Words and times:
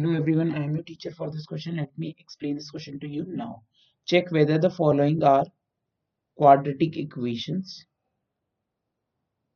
Hello 0.00 0.16
everyone, 0.16 0.54
I 0.54 0.64
am 0.64 0.76
your 0.76 0.82
teacher 0.82 1.10
for 1.10 1.30
this 1.30 1.44
question. 1.44 1.76
Let 1.76 1.90
me 1.98 2.16
explain 2.18 2.54
this 2.54 2.70
question 2.70 2.98
to 3.00 3.06
you 3.06 3.26
now. 3.28 3.64
Check 4.06 4.30
whether 4.30 4.56
the 4.56 4.70
following 4.70 5.22
are 5.22 5.44
quadratic 6.38 6.96
equations. 6.96 7.84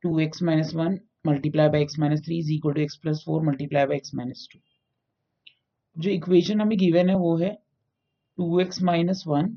2x 0.05 0.43
minus 0.43 0.71
1 0.71 0.99
multiplied 1.23 1.71
by 1.71 1.79
x 1.79 1.97
minus 1.97 2.21
3 2.27 2.37
is 2.37 2.51
equal 2.51 2.75
to 2.75 2.83
x 2.83 2.95
plus 2.95 3.23
4 3.23 3.41
multiplied 3.41 3.89
by 3.89 3.95
x 3.95 4.13
minus 4.13 4.47
2. 4.53 4.61
जो 5.97 6.11
equation 6.11 6.61
हमें 6.61 6.77
given 6.77 7.09
है 7.09 7.15
वो 7.25 7.35
है 7.37 7.51
2x 8.37 8.81
minus 8.91 9.25
1 9.39 9.51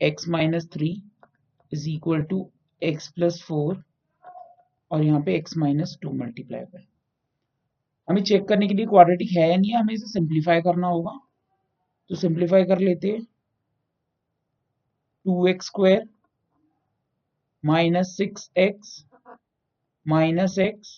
x 0.00 0.28
minus 0.38 0.72
3 0.80 0.92
is 1.72 1.88
equal 1.96 2.28
to 2.34 2.42
x 2.94 3.12
plus 3.18 3.42
4 3.52 3.76
और 4.90 5.04
यहाँ 5.04 5.22
पे 5.28 5.40
x 5.44 5.62
minus 5.64 5.98
2 6.06 6.18
multiply 6.24 6.64
by 6.64 6.86
हमें 8.08 8.22
check 8.22 8.48
करने 8.48 8.66
के 8.68 8.74
लिए 8.74 8.86
क्वाड्रेटिक 8.86 9.30
है 9.36 9.48
या 9.50 9.56
नहीं, 9.56 9.72
हमें 9.74 9.94
इसे 9.94 10.08
सिंप्लीफाई 10.08 10.60
करना 10.62 10.88
होगा। 10.88 11.18
तो 12.10 12.14
सिंप्लीफाई 12.16 12.64
कर 12.64 12.78
लेते 12.80 13.08
हैं। 13.08 13.24
Two 15.26 15.46
x 15.46 15.66
square 15.66 16.08
minus 17.64 18.16
six 18.16 18.50
x 18.58 19.04
minus 20.06 20.58
x 20.58 20.90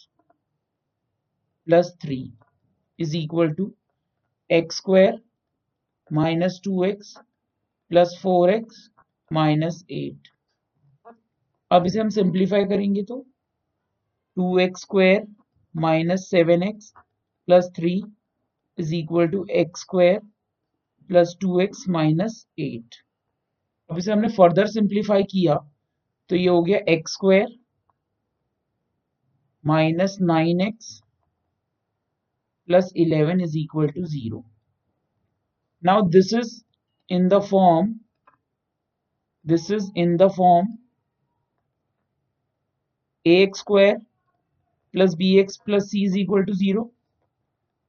plus 1.66 1.92
three 2.02 2.18
is 2.98 3.16
equal 3.16 3.52
to 3.52 3.72
x 4.50 4.77
square 4.77 5.20
minus 6.10 6.60
two 6.64 6.84
x 6.84 7.16
plus 7.90 8.18
four 8.22 8.50
x 8.50 8.88
minus 9.30 9.84
eight 9.90 10.28
अब 11.70 11.86
इसे 11.86 12.00
हम 12.00 12.08
सिंप्लीफाई 12.10 12.64
करेंगे 12.64 13.02
तो 13.02 13.20
two 14.36 14.58
x 14.58 14.80
square 14.80 15.27
minus 15.78 16.28
seven 16.30 16.62
x 16.62 16.92
plus 17.48 17.70
three 17.77 17.94
is 18.78 18.94
equal 18.94 19.28
to 19.28 19.44
x 19.61 19.80
square 19.80 20.19
plus 21.11 21.36
two 21.41 21.61
x 21.61 21.84
minus 21.91 22.47
eight 22.61 22.94
अब 23.91 23.98
इसे 23.98 24.12
हमने 24.12 24.28
further 24.33 24.67
simplify 24.69 25.22
किया 25.30 25.55
तो 26.30 26.36
ये 26.36 26.48
हो 26.48 26.62
गया 26.62 26.78
x 26.89 27.12
square 27.12 27.47
minus 29.64 30.17
nine 30.22 30.61
x 30.61 31.00
plus 32.69 32.92
eleven 32.97 33.41
is 33.41 33.56
equal 33.58 33.89
to 33.91 34.05
zero 34.06 34.45
now 35.83 36.02
this 36.11 36.33
is 36.34 36.61
in 37.08 37.28
the 37.28 37.41
form 37.45 37.95
this 39.45 39.70
is 39.70 39.91
in 39.97 40.17
the 40.17 40.28
form 40.36 40.77
a 43.27 43.42
x 43.42 43.61
square 43.61 43.97
plus 44.94 45.14
b 45.19 45.34
x 45.41 45.56
plus 45.67 45.91
c 45.91 46.05
is 46.05 46.19
equal 46.19 46.44
to 46.44 46.53
zero 46.55 46.91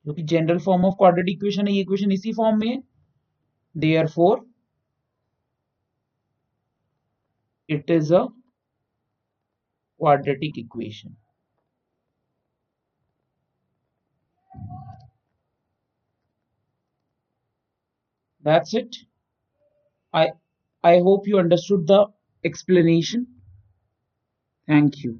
जो 0.05 0.14
कि 0.14 0.23
general 0.33 0.59
form 0.66 0.86
of 0.86 0.95
quadratic 0.97 1.38
equation 1.38 1.67
है, 1.67 1.73
ये 1.73 1.81
equation 1.81 2.11
इसी 2.11 2.33
form 2.33 2.59
में 2.59 2.67
है 2.67 2.81
therefore 4.17 4.45
it 7.69 7.91
is 7.91 8.14
a 8.14 8.28
quadratic 10.00 10.58
equation. 10.58 11.16
That's 18.44 18.73
it. 18.73 18.95
I 20.13 20.31
I 20.84 21.00
hope 21.00 21.28
you 21.28 21.39
understood 21.39 21.86
the 21.88 22.06
explanation. 22.44 23.28
Thank 24.67 25.03
you. 25.03 25.19